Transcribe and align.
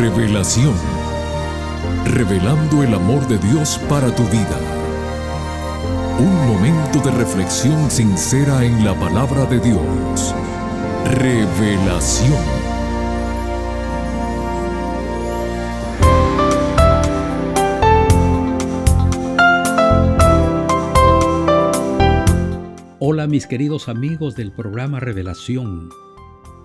Revelación. 0.00 0.74
Revelando 2.06 2.82
el 2.82 2.94
amor 2.94 3.28
de 3.28 3.36
Dios 3.36 3.78
para 3.86 4.10
tu 4.14 4.22
vida. 4.28 4.58
Un 6.18 6.46
momento 6.48 7.00
de 7.00 7.10
reflexión 7.10 7.90
sincera 7.90 8.64
en 8.64 8.82
la 8.82 8.98
palabra 8.98 9.44
de 9.44 9.60
Dios. 9.60 10.34
Revelación. 11.04 12.32
Hola 23.00 23.26
mis 23.26 23.46
queridos 23.46 23.90
amigos 23.90 24.34
del 24.34 24.50
programa 24.50 24.98
Revelación. 24.98 25.90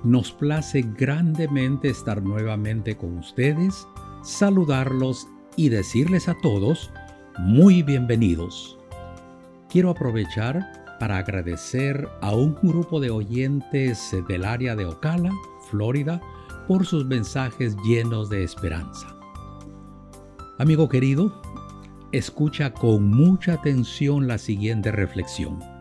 Nos 0.06 0.32
place 0.32 0.84
grandemente 0.84 1.90
estar 1.90 2.22
nuevamente 2.22 2.96
con 2.96 3.18
ustedes, 3.18 3.88
saludarlos 4.22 5.28
y 5.56 5.70
decirles 5.70 6.30
a 6.30 6.36
todos 6.44 6.92
muy 7.40 7.82
bienvenidos. 7.82 8.78
Quiero 9.68 9.90
aprovechar 9.90 10.64
para 11.00 11.18
agradecer 11.18 12.08
a 12.22 12.36
un 12.36 12.54
grupo 12.54 13.00
de 13.00 13.10
oyentes 13.10 14.16
del 14.28 14.46
área 14.46 14.76
de 14.76 14.86
Ocala, 14.86 15.32
Florida, 15.72 16.22
por 16.68 16.86
sus 16.86 17.04
mensajes 17.04 17.76
llenos 17.84 18.30
de 18.30 18.44
esperanza. 18.44 19.08
Amigo 20.60 20.88
querido, 20.88 21.42
escucha 22.12 22.72
con 22.74 23.08
mucha 23.10 23.54
atención 23.54 24.28
la 24.28 24.38
siguiente 24.38 24.92
reflexión. 24.92 25.75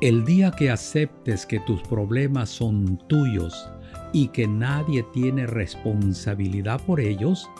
El 0.00 0.24
día 0.24 0.50
que 0.50 0.70
aceptes 0.70 1.44
que 1.44 1.60
tus 1.60 1.82
problemas 1.82 2.48
son 2.48 2.96
tuyos 3.06 3.68
y 4.14 4.28
que 4.28 4.48
nadie 4.48 5.04
tiene 5.12 5.46
responsabilidad 5.46 6.80
por 6.86 7.00
ellos, 7.00 7.50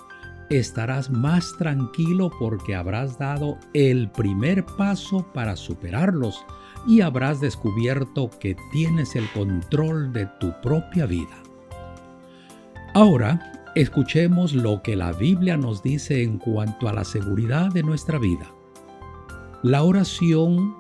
estarás 0.48 1.10
más 1.10 1.54
tranquilo 1.58 2.30
porque 2.40 2.74
habrás 2.74 3.18
dado 3.18 3.58
el 3.74 4.10
primer 4.10 4.64
paso 4.64 5.26
para 5.34 5.54
superarlos 5.54 6.42
y 6.86 7.02
habrás 7.02 7.42
descubierto 7.42 8.30
que 8.40 8.56
tienes 8.72 9.16
el 9.16 9.28
control 9.32 10.10
de 10.14 10.24
tu 10.40 10.50
propia 10.62 11.04
vida. 11.04 11.42
Ahora, 12.94 13.52
escuchemos 13.74 14.54
lo 14.54 14.80
que 14.80 14.96
la 14.96 15.12
Biblia 15.12 15.58
nos 15.58 15.82
dice 15.82 16.22
en 16.22 16.38
cuanto 16.38 16.88
a 16.88 16.94
la 16.94 17.04
seguridad 17.04 17.70
de 17.70 17.82
nuestra 17.82 18.18
vida. 18.18 18.50
La 19.62 19.82
oración 19.82 20.79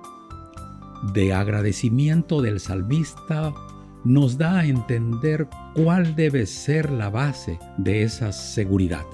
de 1.02 1.32
agradecimiento 1.32 2.42
del 2.42 2.60
salmista 2.60 3.52
nos 4.04 4.38
da 4.38 4.60
a 4.60 4.66
entender 4.66 5.48
cuál 5.74 6.14
debe 6.14 6.46
ser 6.46 6.90
la 6.90 7.10
base 7.10 7.58
de 7.76 8.02
esa 8.02 8.32
seguridad. 8.32 9.04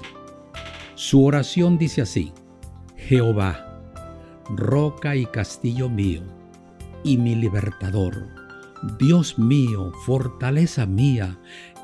Su 0.95 1.25
oración 1.25 1.77
dice 1.77 2.01
así, 2.01 2.33
Jehová, 2.95 3.81
roca 4.49 5.15
y 5.15 5.25
castillo 5.25 5.89
mío, 5.89 6.21
y 7.03 7.17
mi 7.17 7.35
libertador, 7.35 8.27
Dios 8.97 9.37
mío, 9.37 9.91
fortaleza 10.05 10.85
mía, 10.85 11.37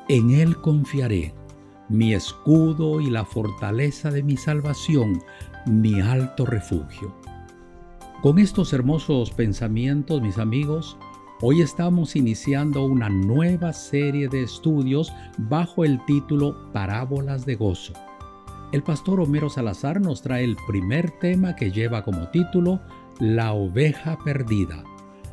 en 0.08 0.30
Él 0.30 0.56
confiaré, 0.60 1.34
mi 1.88 2.14
escudo 2.14 3.00
y 3.00 3.10
la 3.10 3.24
fortaleza 3.24 4.10
de 4.10 4.22
mi 4.22 4.36
salvación, 4.36 5.22
mi 5.66 6.00
alto 6.00 6.46
refugio. 6.46 7.14
Con 8.22 8.38
estos 8.38 8.72
hermosos 8.72 9.30
pensamientos, 9.30 10.22
mis 10.22 10.38
amigos, 10.38 10.96
hoy 11.42 11.60
estamos 11.60 12.16
iniciando 12.16 12.84
una 12.84 13.10
nueva 13.10 13.72
serie 13.72 14.28
de 14.28 14.42
estudios 14.42 15.12
bajo 15.36 15.84
el 15.84 16.02
título 16.06 16.72
Parábolas 16.72 17.44
de 17.44 17.56
Gozo. 17.56 17.92
El 18.72 18.82
pastor 18.82 19.20
Homero 19.20 19.50
Salazar 19.50 20.00
nos 20.00 20.22
trae 20.22 20.42
el 20.42 20.56
primer 20.66 21.10
tema 21.18 21.54
que 21.54 21.70
lleva 21.70 22.02
como 22.02 22.28
título 22.28 22.80
La 23.20 23.52
oveja 23.52 24.18
perdida. 24.24 24.82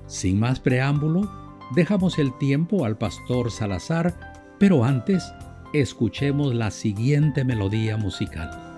Sin 0.06 0.40
más 0.40 0.60
preámbulo, 0.60 1.32
dejamos 1.74 2.20
el 2.20 2.38
tiempo 2.38 2.84
al 2.84 2.98
pastor 2.98 3.52
Salazar, 3.52 4.44
pero 4.60 4.84
antes 4.84 5.24
escuchemos 5.74 6.54
la 6.54 6.72
siguiente 6.72 7.46
melodía 7.46 7.96
musical. 7.96 8.71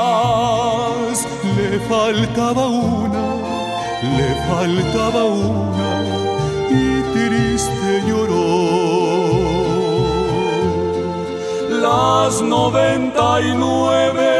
le 1.58 1.70
faltaba 1.92 2.64
una, 2.68 3.26
le 4.18 4.30
faltaba 4.50 5.22
una 5.24 5.92
y 6.82 6.84
triste 7.16 7.90
lloró. 8.08 8.48
Las 11.86 12.34
noventa 12.42 13.26
y 13.42 13.50
nueve 13.56 14.34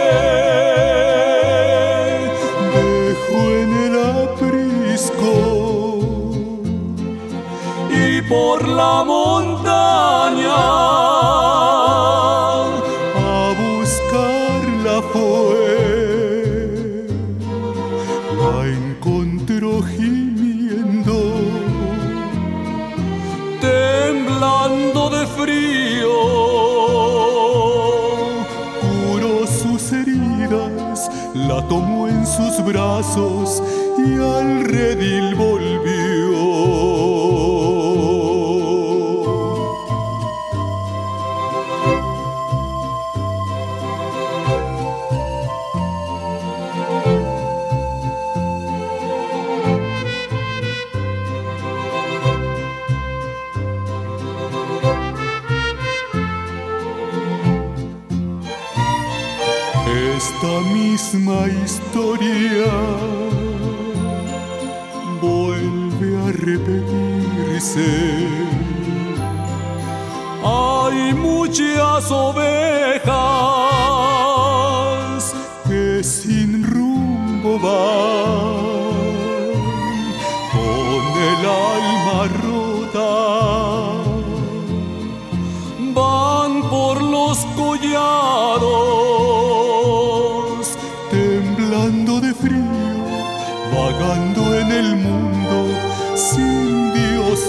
por 8.30 8.68
la 8.68 9.04
y 33.98 34.18
al 34.18 34.64
redil. 34.64 35.36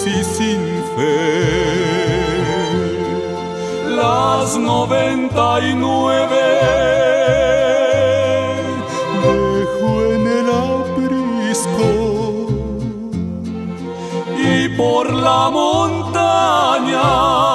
Y 0.06 0.22
sin 0.22 0.60
fe. 0.94 1.64
Las 3.96 4.58
noventa 4.58 5.60
y 5.60 5.74
nueve 5.74 6.44
dejo 9.22 10.02
en 10.12 10.26
el 10.26 10.50
aprisco 10.68 11.88
y 14.36 14.68
por 14.76 15.10
la 15.10 15.48
montaña 15.50 17.53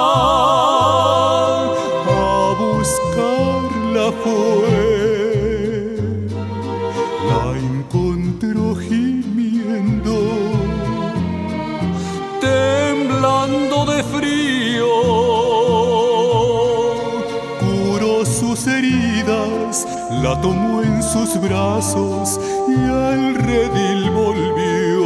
brazos 21.38 22.40
y 22.68 22.74
al 22.74 23.34
redil 23.34 24.10
volvió. 24.10 25.04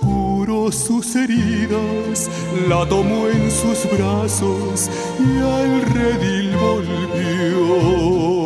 Curó 0.00 0.70
sus 0.70 1.16
heridas, 1.16 2.30
la 2.68 2.86
tomó 2.88 3.28
en 3.28 3.50
sus 3.50 3.90
brazos 3.90 4.90
y 5.18 5.38
al 5.38 5.82
redil 5.82 6.56
volvió. 6.56 8.41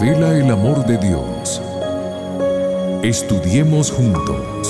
Revela 0.00 0.38
el 0.38 0.50
amor 0.50 0.86
de 0.86 0.96
Dios. 0.96 1.60
Estudiemos 3.02 3.90
juntos. 3.90 4.66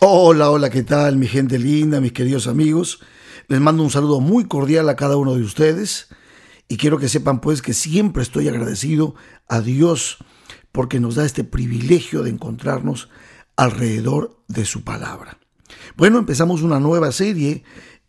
Hola, 0.00 0.50
hola, 0.50 0.70
¿qué 0.70 0.82
tal 0.82 1.16
mi 1.16 1.26
gente 1.26 1.58
linda, 1.58 2.00
mis 2.00 2.12
queridos 2.12 2.46
amigos? 2.46 3.00
Les 3.48 3.60
mando 3.60 3.82
un 3.82 3.90
saludo 3.90 4.20
muy 4.20 4.46
cordial 4.46 4.88
a 4.88 4.96
cada 4.96 5.16
uno 5.16 5.34
de 5.34 5.42
ustedes 5.42 6.08
y 6.68 6.78
quiero 6.78 6.98
que 6.98 7.08
sepan 7.10 7.42
pues 7.42 7.60
que 7.60 7.74
siempre 7.74 8.22
estoy 8.22 8.48
agradecido 8.48 9.14
a 9.48 9.60
Dios 9.60 10.24
porque 10.70 11.00
nos 11.00 11.16
da 11.16 11.26
este 11.26 11.44
privilegio 11.44 12.22
de 12.22 12.30
encontrarnos 12.30 13.10
alrededor 13.56 14.42
de 14.48 14.64
su 14.64 14.84
palabra. 14.84 15.38
Bueno, 15.96 16.18
empezamos 16.18 16.62
una 16.62 16.80
nueva 16.80 17.12
serie 17.12 17.62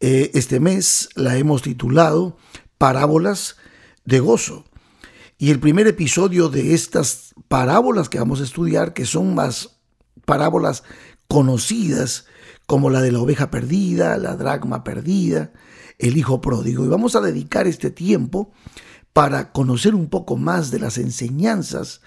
eh, 0.06 0.32
este 0.34 0.60
mes 0.60 1.08
la 1.16 1.38
hemos 1.38 1.62
titulado 1.62 2.36
Parábolas 2.78 3.56
de 4.04 4.20
Gozo. 4.20 4.66
Y 5.38 5.50
el 5.50 5.62
primer 5.62 5.88
episodio 5.88 6.50
de 6.50 6.74
estas 6.74 7.34
parábolas 7.48 8.10
que 8.10 8.20
vamos 8.20 8.42
a 8.42 8.44
estudiar, 8.44 8.94
que 8.94 9.06
son 9.06 9.34
más 9.34 9.78
parábolas 10.26 10.84
conocidas, 11.30 12.26
como 12.66 12.90
la 12.90 13.00
de 13.00 13.14
la 13.14 13.22
oveja 13.22 13.50
perdida, 13.50 14.18
la 14.18 14.36
dracma 14.36 14.84
perdida, 14.84 15.54
el 16.00 16.18
hijo 16.18 16.42
pródigo. 16.42 16.84
Y 16.84 16.90
vamos 16.90 17.16
a 17.16 17.22
dedicar 17.22 17.66
este 17.66 17.90
tiempo 17.90 18.52
para 19.14 19.54
conocer 19.54 19.96
un 19.96 20.10
poco 20.10 20.36
más 20.36 20.70
de 20.70 20.80
las 20.80 20.98
enseñanzas 20.98 22.02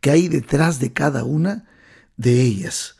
que 0.00 0.10
hay 0.10 0.28
detrás 0.28 0.80
de 0.80 0.94
cada 0.94 1.24
una 1.24 1.68
de 2.16 2.40
ellas. 2.40 2.96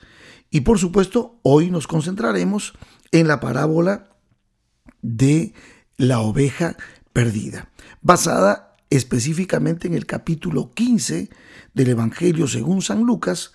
Y 0.50 0.60
por 0.60 0.78
supuesto, 0.78 1.40
hoy 1.42 1.70
nos 1.70 1.86
concentraremos 1.86 2.74
en 3.12 3.28
la 3.28 3.40
parábola 3.40 4.11
de 5.02 5.52
la 5.96 6.20
oveja 6.20 6.76
perdida, 7.12 7.70
basada 8.00 8.76
específicamente 8.90 9.88
en 9.88 9.94
el 9.94 10.06
capítulo 10.06 10.70
15 10.72 11.28
del 11.74 11.88
Evangelio 11.88 12.46
según 12.46 12.82
San 12.82 13.02
Lucas, 13.02 13.52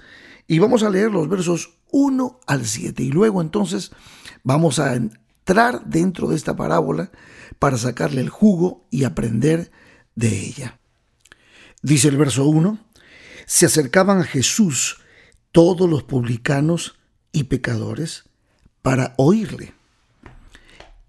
y 0.47 0.59
vamos 0.59 0.83
a 0.83 0.89
leer 0.89 1.11
los 1.11 1.27
versos 1.29 1.77
1 1.91 2.39
al 2.45 2.65
7, 2.65 3.03
y 3.03 3.11
luego 3.11 3.41
entonces 3.41 3.91
vamos 4.43 4.79
a 4.79 4.95
entrar 4.95 5.85
dentro 5.85 6.27
de 6.29 6.35
esta 6.35 6.55
parábola 6.55 7.11
para 7.59 7.77
sacarle 7.77 8.21
el 8.21 8.29
jugo 8.29 8.85
y 8.91 9.03
aprender 9.03 9.71
de 10.15 10.39
ella. 10.39 10.79
Dice 11.81 12.07
el 12.07 12.17
verso 12.17 12.45
1, 12.45 12.79
se 13.45 13.65
acercaban 13.65 14.19
a 14.19 14.23
Jesús 14.23 14.99
todos 15.51 15.89
los 15.89 16.03
publicanos 16.03 16.99
y 17.31 17.45
pecadores 17.45 18.25
para 18.81 19.13
oírle. 19.17 19.76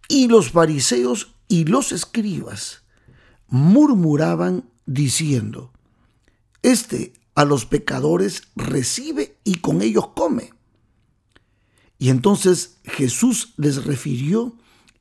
Y 0.08 0.28
los 0.28 0.50
fariseos 0.50 1.34
y 1.46 1.64
los 1.64 1.92
escribas 1.92 2.82
murmuraban 3.48 4.68
diciendo, 4.86 5.72
Este 6.62 7.12
a 7.34 7.44
los 7.44 7.66
pecadores 7.66 8.42
recibe 8.56 9.38
y 9.44 9.56
con 9.56 9.80
ellos 9.80 10.08
come. 10.08 10.52
Y 11.98 12.10
entonces 12.10 12.78
Jesús 12.84 13.54
les 13.56 13.84
refirió 13.84 14.56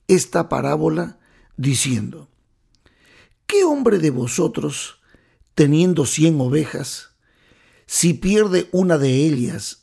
esta 0.07 0.50
parábola 0.50 1.19
diciendo, 1.57 2.30
¿qué 3.45 3.63
hombre 3.63 4.00
de 4.00 4.12
vosotros, 4.12 5.00
teniendo 5.54 6.06
cien 6.06 6.39
ovejas, 6.39 7.12
si 7.88 8.13
pierde 8.13 8.69
una 8.71 8.98
de 8.98 9.25
ellas, 9.25 9.81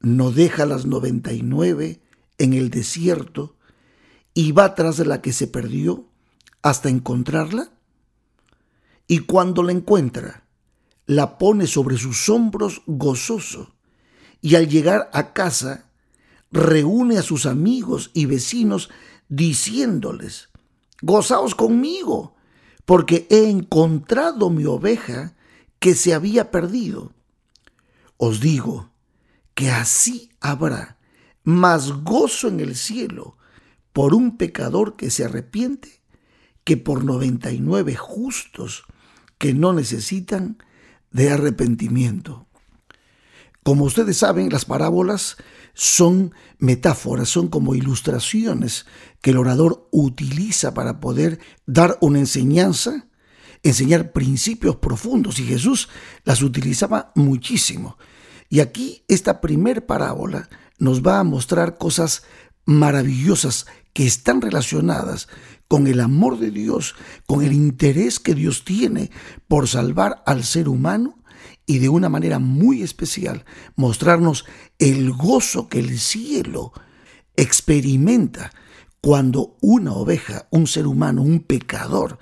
no 0.00 0.30
deja 0.30 0.66
las 0.66 0.86
noventa 0.86 1.32
y 1.32 1.42
nueve 1.42 2.00
en 2.38 2.54
el 2.54 2.70
desierto 2.70 3.56
y 4.34 4.52
va 4.52 4.74
tras 4.74 4.96
de 4.96 5.04
la 5.04 5.20
que 5.22 5.32
se 5.32 5.46
perdió 5.46 6.06
hasta 6.62 6.88
encontrarla? 6.88 7.70
Y 9.06 9.20
cuando 9.20 9.62
la 9.62 9.72
encuentra, 9.72 10.44
la 11.06 11.38
pone 11.38 11.66
sobre 11.66 11.96
sus 11.96 12.28
hombros 12.28 12.82
gozoso 12.86 13.74
y 14.40 14.54
al 14.54 14.68
llegar 14.68 15.10
a 15.12 15.32
casa 15.32 15.90
reúne 16.52 17.18
a 17.18 17.22
sus 17.22 17.46
amigos 17.46 18.10
y 18.14 18.26
vecinos 18.26 18.90
diciéndoles, 19.28 20.48
gozaos 21.02 21.54
conmigo, 21.54 22.36
porque 22.84 23.26
he 23.30 23.48
encontrado 23.48 24.50
mi 24.50 24.64
oveja 24.64 25.34
que 25.78 25.94
se 25.94 26.14
había 26.14 26.50
perdido. 26.50 27.12
Os 28.16 28.40
digo 28.40 28.90
que 29.54 29.70
así 29.70 30.30
habrá 30.40 30.98
más 31.42 31.90
gozo 32.04 32.48
en 32.48 32.60
el 32.60 32.76
cielo 32.76 33.36
por 33.92 34.14
un 34.14 34.36
pecador 34.36 34.96
que 34.96 35.10
se 35.10 35.24
arrepiente 35.24 36.00
que 36.64 36.76
por 36.76 37.04
99 37.04 37.96
justos 37.96 38.84
que 39.38 39.54
no 39.54 39.72
necesitan 39.72 40.58
de 41.10 41.30
arrepentimiento. 41.30 42.46
Como 43.62 43.84
ustedes 43.84 44.18
saben, 44.18 44.50
las 44.50 44.64
parábolas 44.64 45.36
son 45.74 46.34
metáforas, 46.58 47.28
son 47.28 47.48
como 47.48 47.74
ilustraciones 47.74 48.86
que 49.20 49.30
el 49.30 49.38
orador 49.38 49.88
utiliza 49.90 50.74
para 50.74 51.00
poder 51.00 51.40
dar 51.66 51.98
una 52.00 52.18
enseñanza, 52.18 53.08
enseñar 53.62 54.12
principios 54.12 54.76
profundos 54.76 55.38
y 55.38 55.44
Jesús 55.44 55.88
las 56.24 56.42
utilizaba 56.42 57.12
muchísimo. 57.14 57.98
Y 58.48 58.60
aquí 58.60 59.04
esta 59.08 59.40
primer 59.40 59.86
parábola 59.86 60.48
nos 60.78 61.02
va 61.02 61.18
a 61.18 61.24
mostrar 61.24 61.78
cosas 61.78 62.24
maravillosas 62.64 63.66
que 63.92 64.06
están 64.06 64.40
relacionadas 64.40 65.28
con 65.68 65.86
el 65.86 66.00
amor 66.00 66.38
de 66.38 66.50
Dios, 66.50 66.94
con 67.26 67.44
el 67.44 67.52
interés 67.52 68.18
que 68.18 68.34
Dios 68.34 68.64
tiene 68.64 69.10
por 69.48 69.68
salvar 69.68 70.22
al 70.26 70.44
ser 70.44 70.68
humano 70.68 71.18
y 71.66 71.78
de 71.78 71.88
una 71.88 72.08
manera 72.08 72.38
muy 72.38 72.82
especial 72.82 73.44
mostrarnos 73.76 74.44
el 74.78 75.12
gozo 75.12 75.68
que 75.68 75.78
el 75.78 75.98
cielo 75.98 76.72
experimenta 77.36 78.50
cuando 79.00 79.56
una 79.60 79.92
oveja, 79.92 80.48
un 80.50 80.66
ser 80.66 80.86
humano, 80.86 81.22
un 81.22 81.40
pecador, 81.40 82.18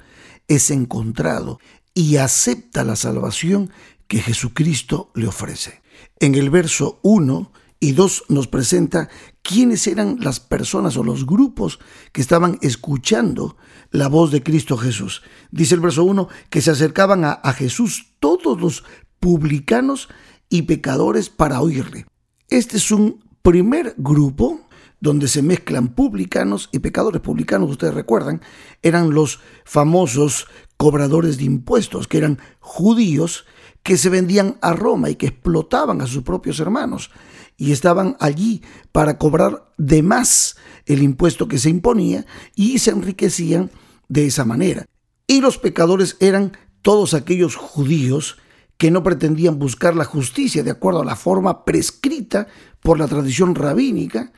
es 0.47 0.71
encontrado 0.71 1.59
y 1.95 2.17
acepta 2.17 2.85
la 2.85 2.97
salvación 2.97 3.71
que 4.07 4.21
Jesucristo 4.21 5.11
le 5.15 5.27
ofrece. 5.27 5.83
En 6.21 6.35
el 6.35 6.51
verso 6.51 7.01
1 7.03 7.53
y 7.81 7.93
2 7.93 8.25
nos 8.29 8.49
presenta 8.49 9.09
quiénes 9.43 9.87
eran 9.87 10.19
las 10.21 10.41
personas 10.41 10.97
o 10.97 11.05
los 11.05 11.27
grupos 11.27 11.79
que 12.13 12.21
estaban 12.21 12.59
escuchando 12.61 13.57
la 13.91 14.09
voz 14.09 14.31
de 14.31 14.43
Cristo 14.43 14.77
Jesús. 14.77 15.23
Dice 15.51 15.75
el 15.75 15.81
verso 15.81 16.05
1 16.05 16.29
que 16.51 16.61
se 16.61 16.71
acercaban 16.71 17.25
a, 17.25 17.33
a 17.33 17.53
Jesús 17.53 18.15
todos 18.19 18.61
los 18.61 18.85
publicanos 19.21 20.09
y 20.49 20.63
pecadores 20.63 21.29
para 21.29 21.61
oírle. 21.61 22.07
Este 22.49 22.77
es 22.79 22.91
un 22.91 23.25
primer 23.43 23.95
grupo 23.97 24.61
donde 25.01 25.29
se 25.29 25.43
mezclan 25.43 25.89
publicanos 25.89 26.69
y 26.73 26.81
pecadores. 26.81 27.21
Publicanos, 27.21 27.71
ustedes 27.71 27.95
recuerdan, 27.95 28.43
eran 28.83 29.11
los 29.11 29.41
famosos 29.65 30.47
cobradores 30.77 31.39
de 31.39 31.45
impuestos, 31.45 32.09
que 32.09 32.19
eran 32.19 32.39
judíos 32.59 33.47
que 33.83 33.97
se 33.97 34.09
vendían 34.09 34.59
a 34.61 34.73
Roma 34.73 35.11
y 35.11 35.15
que 35.15 35.29
explotaban 35.29 36.01
a 36.01 36.07
sus 36.07 36.23
propios 36.23 36.61
hermanos 36.61 37.11
y 37.59 37.73
estaban 37.73 38.17
allí 38.21 38.63
para 38.93 39.19
cobrar 39.19 39.71
de 39.77 40.03
más 40.03 40.57
el 40.87 41.03
impuesto 41.03 41.49
que 41.49 41.59
se 41.59 41.69
imponía 41.69 42.25
y 42.55 42.79
se 42.79 42.93
enriquecían 42.93 43.71
de 44.09 44.27
esa 44.27 44.47
manera. 44.47 44.87
Y 45.27 45.43
los 45.43 45.59
pecadores 45.59 46.17
eran 46.21 46.57
todos 46.81 47.13
aquellos 47.13 47.57
judíos 47.57 48.39
que 48.79 48.93
no 48.93 49.03
pretendían 49.03 49.59
buscar 49.59 49.97
la 49.97 50.05
justicia 50.05 50.63
de 50.63 50.71
acuerdo 50.71 51.03
a 51.03 51.05
la 51.05 51.17
forma 51.17 51.65
prescrita 51.65 52.47
por 52.81 52.99
la 52.99 53.09
tradición 53.09 53.57
rabínica, 53.57 54.33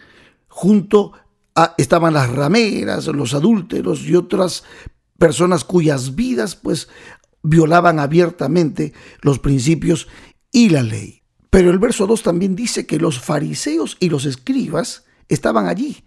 junto 0.48 1.12
a 1.54 1.74
estaban 1.76 2.14
las 2.14 2.30
rameras, 2.30 3.06
los 3.08 3.34
adúlteros 3.34 4.02
y 4.04 4.16
otras 4.16 4.64
personas 5.18 5.62
cuyas 5.64 6.14
vidas 6.14 6.56
pues 6.56 6.88
violaban 7.42 7.98
abiertamente 7.98 8.94
los 9.20 9.38
principios 9.38 10.08
y 10.50 10.70
la 10.70 10.82
ley. 10.82 11.19
Pero 11.50 11.70
el 11.70 11.78
verso 11.78 12.06
2 12.06 12.22
también 12.22 12.54
dice 12.54 12.86
que 12.86 12.98
los 12.98 13.20
fariseos 13.20 13.96
y 14.00 14.08
los 14.08 14.24
escribas 14.24 15.04
estaban 15.28 15.66
allí 15.66 16.04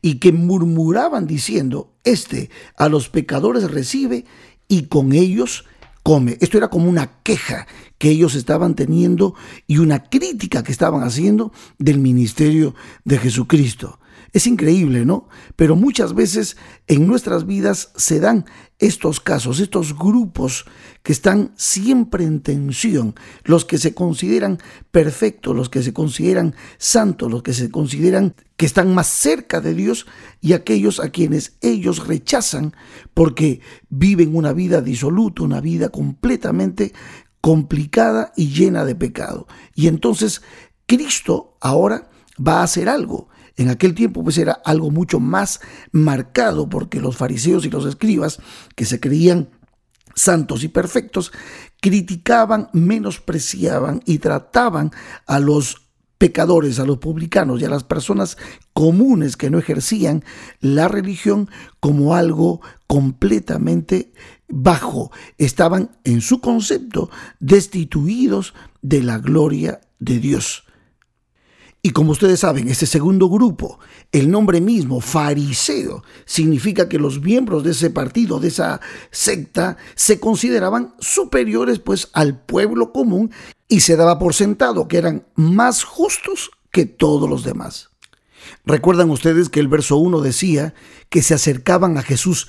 y 0.00 0.16
que 0.16 0.32
murmuraban 0.32 1.26
diciendo, 1.26 1.92
este 2.04 2.50
a 2.76 2.88
los 2.88 3.08
pecadores 3.08 3.70
recibe 3.70 4.24
y 4.68 4.84
con 4.84 5.12
ellos 5.12 5.64
come. 6.02 6.36
Esto 6.40 6.58
era 6.58 6.68
como 6.68 6.88
una 6.88 7.22
queja 7.22 7.66
que 7.98 8.10
ellos 8.10 8.34
estaban 8.34 8.74
teniendo 8.74 9.34
y 9.66 9.78
una 9.78 10.04
crítica 10.04 10.62
que 10.62 10.72
estaban 10.72 11.02
haciendo 11.02 11.52
del 11.78 11.98
ministerio 11.98 12.74
de 13.04 13.18
Jesucristo. 13.18 13.98
Es 14.34 14.48
increíble, 14.48 15.06
¿no? 15.06 15.28
Pero 15.54 15.76
muchas 15.76 16.12
veces 16.12 16.56
en 16.88 17.06
nuestras 17.06 17.46
vidas 17.46 17.92
se 17.94 18.18
dan 18.18 18.46
estos 18.80 19.20
casos, 19.20 19.60
estos 19.60 19.96
grupos 19.96 20.64
que 21.04 21.12
están 21.12 21.52
siempre 21.56 22.24
en 22.24 22.40
tensión, 22.40 23.14
los 23.44 23.64
que 23.64 23.78
se 23.78 23.94
consideran 23.94 24.58
perfectos, 24.90 25.54
los 25.54 25.68
que 25.68 25.84
se 25.84 25.92
consideran 25.92 26.56
santos, 26.78 27.30
los 27.30 27.44
que 27.44 27.52
se 27.54 27.70
consideran 27.70 28.34
que 28.56 28.66
están 28.66 28.92
más 28.92 29.06
cerca 29.06 29.60
de 29.60 29.72
Dios 29.72 30.04
y 30.40 30.54
aquellos 30.54 30.98
a 30.98 31.10
quienes 31.10 31.56
ellos 31.60 32.04
rechazan 32.04 32.74
porque 33.14 33.60
viven 33.88 34.34
una 34.34 34.52
vida 34.52 34.80
disoluta, 34.80 35.44
una 35.44 35.60
vida 35.60 35.90
completamente 35.90 36.92
complicada 37.40 38.32
y 38.36 38.48
llena 38.48 38.84
de 38.84 38.96
pecado. 38.96 39.46
Y 39.76 39.86
entonces 39.86 40.42
Cristo 40.86 41.56
ahora 41.60 42.10
va 42.36 42.58
a 42.58 42.64
hacer 42.64 42.88
algo. 42.88 43.28
En 43.56 43.70
aquel 43.70 43.94
tiempo 43.94 44.24
pues 44.24 44.38
era 44.38 44.52
algo 44.64 44.90
mucho 44.90 45.20
más 45.20 45.60
marcado 45.92 46.68
porque 46.68 47.00
los 47.00 47.16
fariseos 47.16 47.64
y 47.64 47.70
los 47.70 47.86
escribas 47.86 48.40
que 48.74 48.84
se 48.84 49.00
creían 49.00 49.48
santos 50.14 50.64
y 50.64 50.68
perfectos 50.68 51.32
criticaban, 51.80 52.68
menospreciaban 52.72 54.00
y 54.06 54.18
trataban 54.18 54.90
a 55.26 55.38
los 55.38 55.84
pecadores, 56.18 56.78
a 56.78 56.86
los 56.86 56.98
publicanos 56.98 57.60
y 57.60 57.64
a 57.64 57.68
las 57.68 57.84
personas 57.84 58.38
comunes 58.72 59.36
que 59.36 59.50
no 59.50 59.58
ejercían 59.58 60.24
la 60.60 60.88
religión 60.88 61.50
como 61.80 62.14
algo 62.14 62.60
completamente 62.86 64.12
bajo. 64.48 65.10
Estaban 65.38 65.90
en 66.04 66.20
su 66.20 66.40
concepto 66.40 67.10
destituidos 67.40 68.54
de 68.80 69.02
la 69.02 69.18
gloria 69.18 69.80
de 69.98 70.18
Dios. 70.18 70.64
Y 71.86 71.90
como 71.90 72.12
ustedes 72.12 72.40
saben, 72.40 72.68
ese 72.68 72.86
segundo 72.86 73.28
grupo, 73.28 73.78
el 74.10 74.30
nombre 74.30 74.62
mismo, 74.62 75.02
fariseo, 75.02 76.02
significa 76.24 76.88
que 76.88 76.98
los 76.98 77.20
miembros 77.20 77.62
de 77.62 77.72
ese 77.72 77.90
partido, 77.90 78.40
de 78.40 78.48
esa 78.48 78.80
secta, 79.10 79.76
se 79.94 80.18
consideraban 80.18 80.94
superiores 80.98 81.80
pues 81.80 82.08
al 82.14 82.40
pueblo 82.40 82.90
común 82.90 83.32
y 83.68 83.80
se 83.80 83.96
daba 83.96 84.18
por 84.18 84.32
sentado 84.32 84.88
que 84.88 84.96
eran 84.96 85.26
más 85.34 85.84
justos 85.84 86.52
que 86.72 86.86
todos 86.86 87.28
los 87.28 87.44
demás. 87.44 87.90
Recuerdan 88.64 89.10
ustedes 89.10 89.50
que 89.50 89.60
el 89.60 89.68
verso 89.68 89.98
1 89.98 90.22
decía 90.22 90.72
que 91.10 91.20
se 91.20 91.34
acercaban 91.34 91.98
a 91.98 92.02
Jesús 92.02 92.48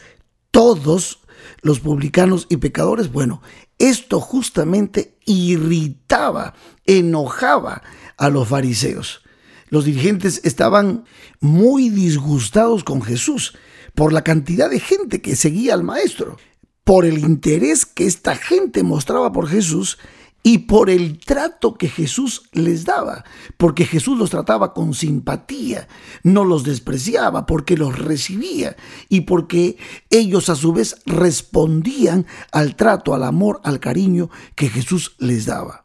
todos 0.50 1.20
los 1.62 1.82
publicanos 1.82 2.48
y 2.48 2.56
pecadores. 2.56 3.12
Bueno, 3.12 3.42
esto 3.80 4.22
justamente 4.22 5.18
irritaba, 5.25 6.54
enojaba 6.86 7.82
a 8.15 8.30
los 8.30 8.48
fariseos 8.48 9.25
los 9.70 9.86
dirigentes 9.86 10.42
estaban 10.44 11.06
muy 11.40 11.90
disgustados 11.90 12.84
con 12.84 13.02
Jesús 13.02 13.56
por 13.94 14.14
la 14.14 14.24
cantidad 14.24 14.70
de 14.70 14.80
gente 14.80 15.22
que 15.22 15.36
seguía 15.36 15.74
al 15.74 15.84
maestro, 15.84 16.38
por 16.84 17.06
el 17.06 17.20
interés 17.20 17.86
que 17.86 18.06
esta 18.06 18.36
gente 18.36 18.84
mostraba 18.84 19.32
por 19.32 19.48
Jesús 19.48 19.98
y 20.44 20.60
por 20.60 20.92
el 20.92 21.18
trato 21.18 21.74
que 21.74 21.90
Jesús 21.90 22.44
les 22.52 22.86
daba, 22.86 23.24
porque 23.58 23.84
Jesús 23.84 24.20
los 24.20 24.30
trataba 24.30 24.76
con 24.76 24.94
simpatía, 24.94 25.88
no 26.22 26.46
los 26.46 26.64
despreciaba, 26.64 27.48
porque 27.48 27.76
los 27.76 27.98
recibía 27.98 28.76
y 29.10 29.22
porque 29.22 29.78
ellos 30.12 30.50
a 30.50 30.56
su 30.56 30.72
vez 30.72 30.98
respondían 31.08 32.28
al 32.52 32.76
trato, 32.76 33.16
al 33.16 33.24
amor, 33.24 33.60
al 33.64 33.80
cariño 33.80 34.30
que 34.54 34.70
Jesús 34.70 35.16
les 35.18 35.48
daba. 35.48 35.85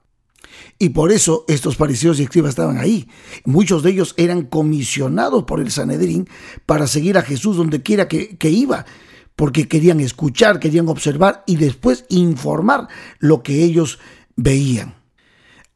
Y 0.78 0.90
por 0.90 1.12
eso 1.12 1.44
estos 1.48 1.76
fariseos 1.76 2.18
y 2.18 2.24
escribas 2.24 2.50
estaban 2.50 2.78
ahí. 2.78 3.08
Muchos 3.44 3.82
de 3.82 3.90
ellos 3.90 4.14
eran 4.16 4.42
comisionados 4.42 5.44
por 5.44 5.60
el 5.60 5.70
Sanedrín 5.70 6.28
para 6.66 6.86
seguir 6.86 7.18
a 7.18 7.22
Jesús 7.22 7.56
donde 7.56 7.82
quiera 7.82 8.08
que, 8.08 8.36
que 8.36 8.50
iba, 8.50 8.86
porque 9.36 9.68
querían 9.68 10.00
escuchar, 10.00 10.60
querían 10.60 10.88
observar 10.88 11.44
y 11.46 11.56
después 11.56 12.04
informar 12.08 12.88
lo 13.18 13.42
que 13.42 13.62
ellos 13.62 13.98
veían. 14.36 14.94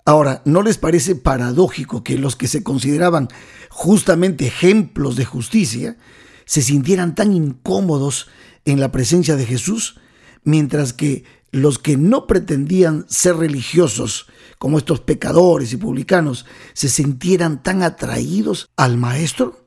Ahora, 0.06 0.42
¿no 0.44 0.62
les 0.62 0.76
parece 0.76 1.16
paradójico 1.16 2.04
que 2.04 2.18
los 2.18 2.36
que 2.36 2.46
se 2.46 2.62
consideraban 2.62 3.28
justamente 3.70 4.46
ejemplos 4.46 5.16
de 5.16 5.24
justicia 5.24 5.96
se 6.44 6.60
sintieran 6.60 7.14
tan 7.14 7.32
incómodos 7.32 8.28
en 8.64 8.80
la 8.80 8.92
presencia 8.92 9.36
de 9.36 9.46
Jesús, 9.46 9.98
mientras 10.42 10.92
que 10.92 11.24
los 11.54 11.78
que 11.78 11.96
no 11.96 12.26
pretendían 12.26 13.06
ser 13.08 13.36
religiosos, 13.36 14.26
como 14.58 14.76
estos 14.76 15.00
pecadores 15.00 15.72
y 15.72 15.76
publicanos, 15.76 16.46
se 16.72 16.88
sintieran 16.88 17.62
tan 17.62 17.82
atraídos 17.82 18.70
al 18.76 18.96
Maestro? 18.98 19.64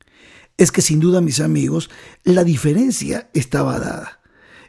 Es 0.58 0.72
que 0.72 0.82
sin 0.82 1.00
duda, 1.00 1.22
mis 1.22 1.40
amigos, 1.40 1.90
la 2.24 2.44
diferencia 2.44 3.30
estaba 3.34 3.80
dada 3.80 4.20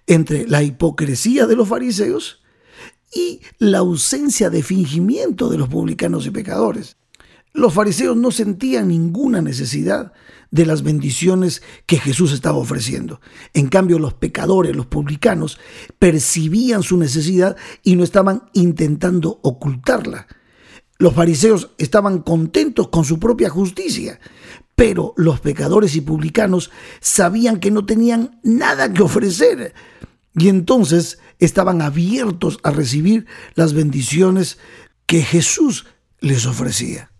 entre 0.07 0.47
la 0.47 0.63
hipocresía 0.63 1.47
de 1.47 1.57
los 1.57 1.69
fariseos 1.69 2.41
y 3.13 3.41
la 3.59 3.79
ausencia 3.79 4.49
de 4.49 4.63
fingimiento 4.63 5.49
de 5.49 5.59
los 5.59 5.69
publicanos 5.69 6.25
y 6.27 6.31
pecadores. 6.31 6.99
Los 7.53 7.75
fariseos 7.75 8.17
no 8.17 8.31
sentían 8.31 8.89
ninguna 8.89 9.43
necesidad 9.43 10.13
de 10.51 10.67
las 10.67 10.83
bendiciones 10.83 11.63
que 11.87 11.99
Jesús 11.99 12.33
estaba 12.33 12.59
ofreciendo. 12.59 13.21
En 13.55 13.69
cambio, 13.69 13.99
los 13.99 14.15
pecadores, 14.15 14.75
los 14.75 14.87
publicanos, 14.87 15.59
percibían 15.99 16.83
su 16.83 16.97
necesidad 16.97 17.57
y 17.83 17.97
no 17.97 18.05
estaban 18.05 18.45
intentando 18.53 19.41
ocultarla. 19.43 20.27
Los 20.99 21.15
fariseos 21.15 21.71
estaban 21.79 22.21
contentos 22.21 22.89
con 22.89 23.05
su 23.05 23.19
propia 23.19 23.51
justicia, 23.51 24.21
pero 24.75 25.15
los 25.17 25.41
pecadores 25.41 25.95
y 25.97 26.01
publicanos 26.01 26.71
sabían 27.01 27.61
que 27.61 27.71
no 27.71 27.85
tenían 27.85 28.41
nada 28.43 28.93
que 28.93 29.03
ofrecer 29.03 29.75
y 30.37 30.49
entonces 30.49 31.19
estaban 31.39 31.83
abiertos 31.83 32.59
a 32.63 32.71
recibir 32.71 33.27
las 33.55 33.75
bendiciones 33.75 34.59
que 35.07 35.23
Jesús 35.23 35.87
les 36.21 36.47
ofrecía. 36.47 37.11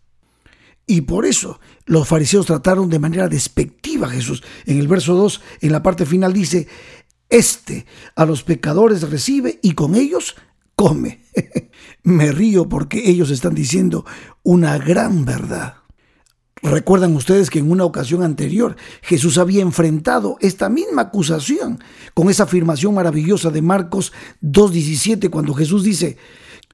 Y 0.91 1.03
por 1.03 1.27
eso 1.27 1.61
los 1.85 2.09
fariseos 2.09 2.47
trataron 2.47 2.89
de 2.89 2.99
manera 2.99 3.29
despectiva 3.29 4.07
a 4.07 4.11
Jesús. 4.11 4.43
En 4.65 4.79
el 4.79 4.89
verso 4.89 5.15
2, 5.15 5.43
en 5.61 5.71
la 5.71 5.83
parte 5.83 6.07
final 6.07 6.33
dice, 6.33 6.67
Este 7.29 7.85
a 8.17 8.25
los 8.25 8.43
pecadores 8.43 9.09
recibe 9.09 9.61
y 9.63 9.73
con 9.73 9.95
ellos 9.95 10.35
come. 10.75 11.21
Me 12.05 12.33
río 12.33 12.71
porque 12.71 13.11
ellos 13.11 13.31
están 13.31 13.55
diciendo 13.55 14.07
una 14.43 14.79
gran 14.79 15.27
verdad. 15.27 15.75
Recuerdan 16.63 17.15
ustedes 17.15 17.51
que 17.51 17.59
en 17.59 17.71
una 17.71 17.85
ocasión 17.85 18.23
anterior 18.23 18.75
Jesús 19.03 19.37
había 19.37 19.61
enfrentado 19.61 20.39
esta 20.41 20.71
misma 20.71 21.03
acusación 21.03 21.81
con 22.15 22.31
esa 22.31 22.45
afirmación 22.45 22.95
maravillosa 22.95 23.51
de 23.51 23.61
Marcos 23.61 24.15
2.17 24.43 25.29
cuando 25.29 25.53
Jesús 25.53 25.85
dice, 25.85 26.17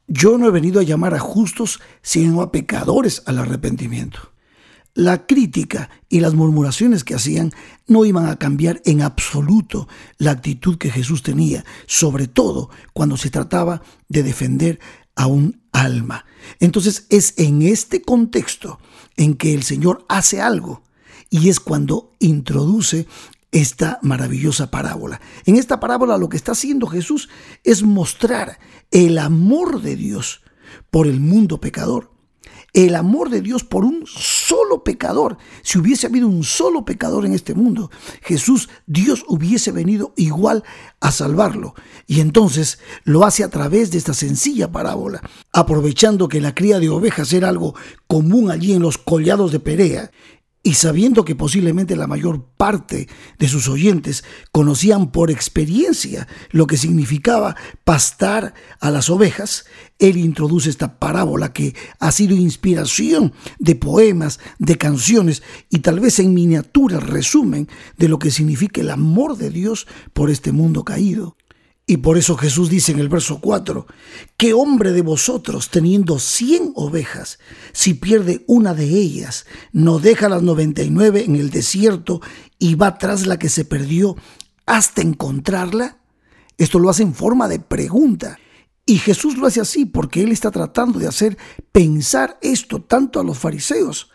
yo 0.07 0.39
no 0.39 0.47
he 0.47 0.51
venido 0.51 0.81
a 0.81 0.85
llamar 0.85 1.15
a 1.15 1.19
justos, 1.19 1.81
sino 2.03 2.43
a 2.43 2.53
pecadores 2.53 3.23
al 3.27 3.39
arrepentimiento. 3.39 4.33
La 4.95 5.27
crítica 5.27 5.91
y 6.09 6.21
las 6.21 6.35
murmuraciones 6.35 7.03
que 7.03 7.15
hacían 7.15 7.51
no 7.89 8.05
iban 8.05 8.29
a 8.29 8.37
cambiar 8.37 8.81
en 8.85 9.03
absoluto 9.03 9.89
la 10.19 10.31
actitud 10.31 10.79
que 10.79 10.91
Jesús 10.91 11.23
tenía, 11.23 11.65
sobre 11.87 12.29
todo 12.29 12.71
cuando 12.93 13.17
se 13.17 13.31
trataba 13.31 13.83
de 14.09 14.23
defender 14.23 14.79
a 15.17 15.27
un 15.27 15.63
alma. 15.73 16.25
Entonces 16.61 17.07
es 17.11 17.35
en 17.39 17.63
este 17.63 18.03
contexto 18.03 18.79
en 19.17 19.35
que 19.35 19.55
el 19.55 19.65
Señor 19.65 20.05
hace 20.09 20.41
algo 20.41 20.83
y 21.29 21.49
es 21.49 21.59
cuando 21.59 22.13
introduce 22.21 23.09
esta 23.55 23.99
maravillosa 24.03 24.71
parábola. 24.71 25.21
En 25.47 25.57
esta 25.57 25.81
parábola 25.81 26.19
lo 26.19 26.29
que 26.29 26.37
está 26.37 26.53
haciendo 26.53 26.87
Jesús 26.87 27.31
es 27.63 27.83
mostrar 27.83 28.59
el 28.91 29.17
amor 29.17 29.81
de 29.81 29.97
Dios 29.97 30.43
por 30.91 31.07
el 31.07 31.21
mundo 31.21 31.61
pecador 31.61 32.15
el 32.75 32.97
amor 32.97 33.31
de 33.31 33.41
Dios 33.41 33.63
por 33.63 33.85
un 33.85 34.05
solo 34.05 34.83
pecador. 34.83 35.39
Si 35.63 35.79
hubiese 35.79 36.09
habido 36.09 36.27
un 36.27 36.43
solo 36.43 36.85
pecador 36.85 37.25
en 37.25 37.33
este 37.33 37.55
mundo, 37.55 37.91
Jesús, 38.21 38.69
Dios 38.87 39.25
hubiese 39.29 39.71
venido 39.71 40.13
igual 40.17 40.65
a 41.01 41.13
salvarlo. 41.13 41.75
Y 42.09 42.21
entonces 42.21 42.81
lo 43.05 43.25
hace 43.25 43.45
a 43.45 43.49
través 43.49 43.93
de 43.93 43.99
esta 43.99 44.13
sencilla 44.13 44.73
parábola, 44.73 45.23
aprovechando 45.53 46.27
que 46.27 46.41
la 46.41 46.53
cría 46.53 46.81
de 46.81 46.89
ovejas 46.89 47.33
era 47.33 47.49
algo 47.49 47.77
común 48.09 48.51
allí 48.51 48.73
en 48.73 48.83
los 48.83 48.99
collados 48.99 49.53
de 49.53 49.61
Perea 49.61 50.11
y 50.67 50.75
sabiendo 50.75 51.27
que 51.27 51.37
posiblemente 51.37 51.95
la 51.95 52.07
mayor 52.07 52.43
parte 52.57 53.07
de 53.39 53.49
sus 53.49 53.69
oyentes 53.69 54.25
conocían 54.51 55.13
por 55.13 55.31
experiencia 55.31 56.27
lo 56.51 56.67
que 56.67 56.79
significaba 56.79 57.55
pastar 57.85 58.55
a 58.81 58.91
las 58.91 59.11
ovejas, 59.11 59.67
él 59.99 60.17
introduce 60.17 60.71
esta 60.71 60.99
parábola 60.99 61.53
que 61.53 61.77
ha 62.01 62.11
sido 62.11 62.35
inspiración 62.35 63.35
de 63.59 63.75
poemas, 63.75 64.41
de 64.59 64.79
canciones 64.79 65.43
y 65.69 65.81
tal 65.81 66.01
vez 66.01 66.19
en 66.19 66.33
miniatura 66.33 66.99
resumen 66.99 67.69
de 67.99 68.09
lo 68.09 68.19
que 68.19 68.31
significa 68.31 68.81
el 68.81 68.89
amor 68.89 69.37
de 69.37 69.51
Dios 69.51 69.87
por 70.15 70.31
este 70.31 70.51
mundo 70.51 70.83
caído. 70.83 71.37
Y 71.87 71.99
por 71.99 72.17
eso 72.17 72.37
Jesús 72.37 72.71
dice 72.71 72.93
en 72.93 72.99
el 72.99 73.11
verso 73.11 73.41
4, 73.41 73.87
¿qué 74.39 74.55
hombre 74.55 74.93
de 74.93 75.03
vosotros 75.03 75.69
teniendo 75.69 76.19
cien 76.19 76.73
ovejas, 76.75 77.39
si 77.73 77.93
pierde 77.93 78.43
una 78.47 78.73
de 78.73 78.87
ellas, 78.87 79.45
no 79.73 79.99
deja 79.99 80.31
las 80.31 80.43
99 80.43 81.25
en 81.27 81.37
el 81.37 81.51
desierto 81.51 82.23
y 82.59 82.75
va 82.75 82.97
tras 82.97 83.27
la 83.27 83.39
que 83.39 83.51
se 83.51 83.67
perdió 83.67 84.17
hasta 84.65 85.03
encontrarla? 85.03 85.99
Esto 86.57 86.79
lo 86.79 86.89
hace 86.89 87.03
en 87.03 87.15
forma 87.15 87.49
de 87.49 87.59
pregunta. 87.59 88.39
Y 88.87 88.99
Jesús 88.99 89.37
lo 89.37 89.47
hace 89.47 89.61
así 89.61 89.85
porque 89.85 90.23
Él 90.23 90.33
está 90.33 90.51
tratando 90.51 90.99
de 90.99 91.09
hacer 91.09 91.37
pensar 91.71 92.39
esto 92.41 92.81
tanto 92.83 93.21
a 93.21 93.25
los 93.25 93.39
fariseos 93.39 94.11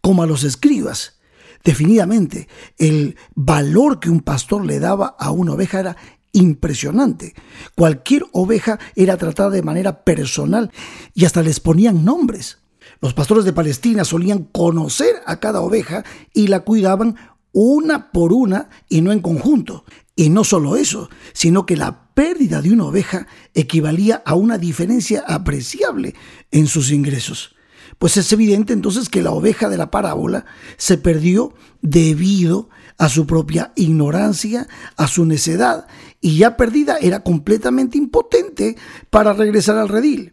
como 0.00 0.24
a 0.24 0.26
los 0.26 0.42
escribas. 0.42 1.20
Definitivamente, 1.64 2.48
el 2.78 3.16
valor 3.34 4.00
que 4.00 4.10
un 4.10 4.20
pastor 4.20 4.64
le 4.64 4.80
daba 4.80 5.14
a 5.18 5.30
una 5.30 5.52
oveja 5.52 5.78
era 5.80 5.96
impresionante. 6.32 7.34
Cualquier 7.76 8.24
oveja 8.32 8.78
era 8.96 9.16
tratada 9.16 9.50
de 9.50 9.62
manera 9.62 10.04
personal 10.04 10.70
y 11.14 11.24
hasta 11.24 11.42
les 11.42 11.60
ponían 11.60 12.04
nombres. 12.04 12.58
Los 13.00 13.14
pastores 13.14 13.44
de 13.44 13.52
Palestina 13.52 14.04
solían 14.04 14.44
conocer 14.44 15.16
a 15.26 15.40
cada 15.40 15.60
oveja 15.60 16.04
y 16.32 16.48
la 16.48 16.60
cuidaban 16.60 17.16
una 17.52 18.10
por 18.12 18.32
una 18.32 18.70
y 18.88 19.00
no 19.02 19.12
en 19.12 19.20
conjunto. 19.20 19.84
Y 20.14 20.28
no 20.28 20.44
solo 20.44 20.76
eso, 20.76 21.08
sino 21.32 21.64
que 21.64 21.76
la 21.76 22.12
pérdida 22.14 22.60
de 22.60 22.70
una 22.72 22.84
oveja 22.84 23.26
equivalía 23.54 24.22
a 24.26 24.34
una 24.34 24.58
diferencia 24.58 25.24
apreciable 25.26 26.14
en 26.50 26.66
sus 26.66 26.90
ingresos. 26.90 27.56
Pues 27.98 28.16
es 28.16 28.32
evidente 28.32 28.72
entonces 28.72 29.08
que 29.08 29.22
la 29.22 29.32
oveja 29.32 29.68
de 29.68 29.78
la 29.78 29.90
parábola 29.90 30.44
se 30.76 30.98
perdió 30.98 31.54
debido 31.82 32.68
a 32.98 33.08
su 33.08 33.26
propia 33.26 33.72
ignorancia, 33.76 34.68
a 34.96 35.06
su 35.08 35.24
necedad, 35.24 35.86
y 36.22 36.38
ya 36.38 36.56
perdida 36.56 36.96
era 36.98 37.22
completamente 37.22 37.98
impotente 37.98 38.76
para 39.10 39.34
regresar 39.34 39.76
al 39.76 39.90
redil. 39.90 40.32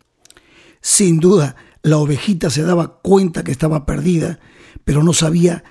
Sin 0.80 1.20
duda, 1.20 1.58
la 1.82 1.98
ovejita 1.98 2.50
se 2.50 2.62
daba 2.62 3.00
cuenta 3.02 3.44
que 3.44 3.52
estaba 3.52 3.86
perdida, 3.86 4.40
pero 4.86 5.04
no 5.04 5.12
sabía 5.12 5.64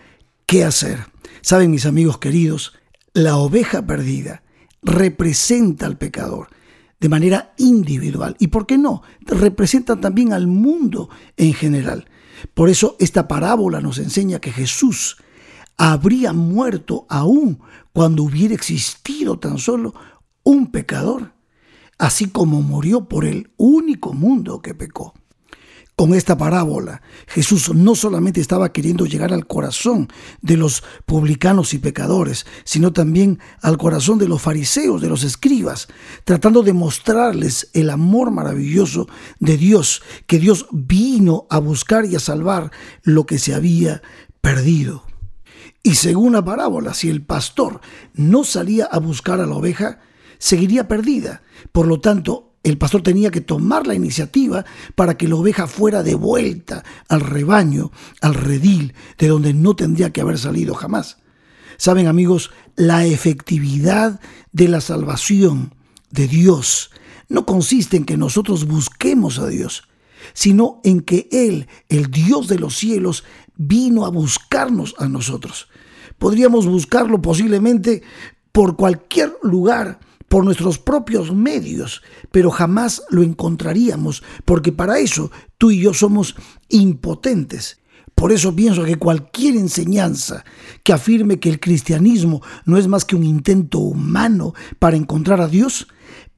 qué 0.45 0.65
hacer. 0.65 1.07
Saben 1.41 1.71
mis 1.71 1.87
amigos 1.87 2.19
queridos, 2.19 2.75
la 3.15 3.37
oveja 3.37 3.87
perdida 3.87 4.43
representa 4.83 5.87
al 5.87 5.97
pecador 5.97 6.49
de 7.01 7.09
manera 7.09 7.55
individual 7.57 8.37
y, 8.41 8.49
¿por 8.49 8.67
qué 8.67 8.77
no?, 8.77 9.03
representa 9.21 10.01
también 10.01 10.33
al 10.33 10.49
mundo 10.49 11.09
en 11.37 11.55
general. 11.55 12.09
Por 12.55 12.69
eso 12.69 12.97
esta 12.99 13.29
parábola 13.29 13.81
nos 13.81 13.99
enseña 13.99 14.41
que 14.41 14.53
Jesús 14.53 15.17
habría 15.79 16.33
muerto 16.33 17.07
aún 17.09 17.61
cuando 17.93 18.25
hubiera 18.25 18.55
existido 18.55 19.39
tan 19.39 19.59
solo 19.59 19.95
un 20.43 20.71
pecador, 20.71 21.33
así 21.99 22.29
como 22.29 22.61
murió 22.61 23.09
por 23.09 23.25
el 23.25 23.53
único 23.57 24.13
mundo 24.13 24.61
que 24.61 24.75
pecó. 24.75 25.15
Con 25.97 26.15
esta 26.15 26.39
parábola, 26.39 27.03
Jesús 27.27 27.75
no 27.75 27.97
solamente 27.97 28.41
estaba 28.41 28.73
queriendo 28.73 29.05
llegar 29.05 29.33
al 29.33 29.49
corazón 29.49 30.09
de 30.43 30.57
los 30.57 30.85
publicanos 31.07 31.75
y 31.75 31.79
pecadores, 31.79 32.47
sino 32.63 32.93
también 32.93 33.41
al 33.63 33.79
corazón 33.79 34.17
de 34.19 34.29
los 34.29 34.41
fariseos, 34.41 35.03
de 35.03 35.09
los 35.09 35.25
escribas, 35.25 35.89
tratando 36.23 36.63
de 36.63 36.73
mostrarles 36.73 37.71
el 37.73 37.91
amor 37.91 38.31
maravilloso 38.31 39.09
de 39.41 39.57
Dios, 39.57 40.03
que 40.29 40.39
Dios 40.39 40.69
vino 40.71 41.49
a 41.51 41.59
buscar 41.59 42.05
y 42.05 42.15
a 42.15 42.21
salvar 42.21 42.71
lo 43.03 43.27
que 43.27 43.41
se 43.41 43.53
había 43.53 44.01
perdido. 44.41 45.08
Y 45.89 45.95
según 45.95 46.35
la 46.35 46.45
parábola, 46.45 46.93
si 46.93 47.09
el 47.09 47.23
pastor 47.23 47.81
no 48.13 48.45
salía 48.45 48.85
a 48.85 48.99
buscar 48.99 49.41
a 49.41 49.47
la 49.47 49.55
oveja, 49.55 50.01
seguiría 50.37 50.87
perdida. 50.87 51.41
Por 51.73 51.87
lo 51.87 51.99
tanto, 51.99 52.53
el 52.63 52.77
pastor 52.77 53.03
tenía 53.03 53.31
que 53.31 53.41
tomar 53.41 53.87
la 53.87 53.95
iniciativa 53.95 54.67
para 54.95 55.17
que 55.17 55.27
la 55.27 55.37
oveja 55.37 55.67
fuera 55.67 56.03
de 56.03 56.15
vuelta 56.15 56.85
al 57.09 57.23
rebaño, 57.23 57.91
al 58.21 58.35
redil, 58.35 58.93
de 59.17 59.29
donde 59.29 59.55
no 59.55 59.77
tendría 59.77 60.13
que 60.13 60.21
haber 60.21 60.37
salido 60.37 60.75
jamás. 60.75 61.17
Saben 61.79 62.07
amigos, 62.07 62.51
la 62.77 63.07
efectividad 63.07 64.21
de 64.53 64.69
la 64.69 64.83
salvación 64.83 65.75
de 66.11 66.29
Dios 66.29 66.91
no 67.31 67.47
consiste 67.47 67.97
en 67.97 68.05
que 68.05 68.19
nosotros 68.19 68.67
busquemos 68.67 69.39
a 69.39 69.47
Dios, 69.47 69.89
sino 70.35 70.83
en 70.85 71.01
que 71.01 71.31
Él, 71.33 71.67
el 71.89 72.11
Dios 72.11 72.47
de 72.47 72.59
los 72.59 72.77
cielos, 72.77 73.25
vino 73.57 74.05
a 74.05 74.11
buscarnos 74.11 74.95
a 74.99 75.09
nosotros. 75.09 75.69
Podríamos 76.19 76.67
buscarlo 76.67 77.23
posiblemente 77.23 78.03
por 78.53 78.77
cualquier 78.77 79.37
lugar 79.43 80.01
por 80.29 80.45
nuestros 80.45 80.79
propios 80.79 81.35
medios, 81.35 82.03
pero 82.31 82.51
jamás 82.51 83.03
lo 83.11 83.23
encontraríamos, 83.23 84.23
porque 84.45 84.73
para 84.73 84.99
eso 84.99 85.31
tú 85.57 85.71
y 85.71 85.81
yo 85.81 85.95
somos 85.95 86.37
impotentes. 86.69 87.81
Por 88.15 88.33
eso 88.33 88.55
pienso 88.55 88.85
que 88.85 88.97
cualquier 88.97 89.57
enseñanza 89.57 90.45
que 90.83 90.93
afirme 90.93 91.39
que 91.39 91.49
el 91.49 91.61
cristianismo 91.61 92.43
no 92.65 92.77
es 92.77 92.89
más 92.89 93.05
que 93.05 93.17
un 93.17 93.23
intento 93.23 93.79
humano 93.79 94.55
para 94.81 94.97
encontrar 94.97 95.41
a 95.41 95.47
Dios, 95.47 95.87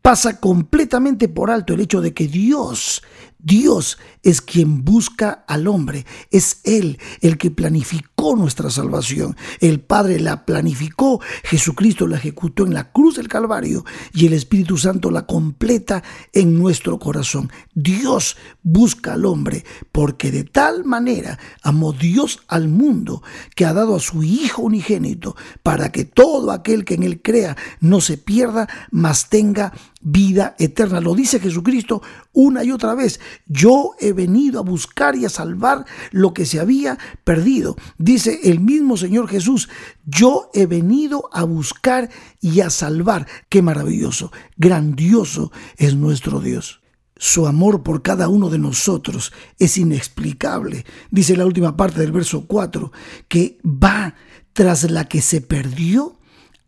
pasa 0.03 0.41
completamente 0.41 1.29
por 1.29 1.51
alto 1.51 1.75
el 1.75 1.81
hecho 1.81 2.01
de 2.01 2.13
que 2.13 2.27
Dios 2.27 3.03
Dios 3.43 3.99
es 4.23 4.41
quien 4.41 4.85
busca 4.85 5.45
al 5.47 5.67
hombre, 5.67 6.05
es 6.31 6.61
Él 6.65 6.99
el 7.21 7.39
que 7.39 7.51
planificó 7.51 8.37
nuestra 8.37 8.71
salvación. 8.71 9.37
El 9.61 9.81
Padre 9.81 10.21
la 10.21 10.45
planificó, 10.45 11.21
Jesucristo 11.45 12.07
la 12.07 12.17
ejecutó 12.17 12.67
en 12.67 12.75
la 12.75 12.93
cruz 12.93 13.17
del 13.17 13.29
Calvario 13.29 13.85
y 14.13 14.27
el 14.27 14.35
Espíritu 14.35 14.77
Santo 14.77 15.11
la 15.11 15.27
completa 15.27 16.03
en 16.33 16.59
nuestro 16.59 16.99
corazón. 16.99 17.51
Dios 17.75 18.37
busca 18.63 19.15
al 19.15 19.25
hombre 19.25 19.65
porque 19.93 20.31
de 20.31 20.45
tal 20.45 20.85
manera 20.85 21.39
amó 21.63 21.93
Dios 21.93 22.41
al 22.49 22.69
mundo 22.69 23.23
que 23.55 23.65
ha 23.65 23.73
dado 23.73 23.97
a 23.97 24.01
su 24.01 24.23
Hijo 24.23 24.63
unigénito 24.63 25.37
para 25.63 25.91
que 25.93 26.05
todo 26.05 26.53
aquel 26.53 26.85
que 26.85 26.95
en 26.95 27.03
Él 27.03 27.23
crea 27.23 27.57
no 27.81 28.01
se 28.01 28.19
pierda, 28.19 28.69
mas 28.91 29.29
tenga 29.29 29.73
vida 30.01 30.57
eterna. 30.59 31.01
Lo 31.01 31.15
dice 31.15 31.41
Jesucristo 31.41 32.03
una 32.33 32.65
y 32.65 32.73
otra 32.73 32.95
vez. 32.95 33.21
Yo 33.47 33.93
he 34.01 34.13
venido 34.13 34.61
a 34.61 34.63
buscar 34.63 35.17
y 35.17 35.25
a 35.25 35.29
salvar 35.29 35.85
lo 36.11 36.33
que 36.33 36.47
se 36.47 36.61
había 36.61 36.99
perdido. 37.25 37.77
Dice 37.99 38.41
el 38.45 38.61
mismo 38.61 38.97
Señor 38.97 39.29
Jesús, 39.29 39.69
yo 40.05 40.51
he 40.55 40.67
venido 40.67 41.29
a 41.33 41.45
buscar 41.45 42.11
y 42.41 42.61
a 42.61 42.71
salvar. 42.71 43.27
Qué 43.49 43.63
maravilloso, 43.63 44.33
grandioso 44.57 45.53
es 45.77 45.95
nuestro 45.95 46.41
Dios. 46.41 46.81
Su 47.17 47.47
amor 47.47 47.83
por 47.83 48.01
cada 48.01 48.29
uno 48.29 48.49
de 48.49 48.59
nosotros 48.59 49.33
es 49.59 49.77
inexplicable. 49.77 50.87
Dice 51.11 51.37
la 51.37 51.45
última 51.45 51.77
parte 51.77 52.01
del 52.01 52.13
verso 52.13 52.47
4, 52.47 52.93
que 53.29 53.59
va 53.63 54.15
tras 54.55 54.91
la 54.91 55.07
que 55.07 55.21
se 55.21 55.43
perdió 55.43 56.19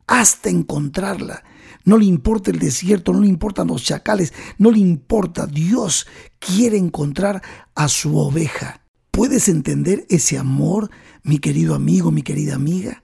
hasta 0.06 0.50
encontrarla. 0.50 1.42
No 1.84 1.98
le 1.98 2.04
importa 2.04 2.50
el 2.50 2.58
desierto, 2.58 3.12
no 3.12 3.20
le 3.20 3.28
importan 3.28 3.68
los 3.68 3.82
chacales, 3.82 4.32
no 4.58 4.70
le 4.70 4.78
importa. 4.78 5.46
Dios 5.46 6.06
quiere 6.38 6.76
encontrar 6.76 7.42
a 7.74 7.88
su 7.88 8.18
oveja. 8.18 8.82
¿Puedes 9.10 9.48
entender 9.48 10.06
ese 10.08 10.38
amor, 10.38 10.90
mi 11.22 11.38
querido 11.38 11.74
amigo, 11.74 12.10
mi 12.10 12.22
querida 12.22 12.54
amiga? 12.54 13.02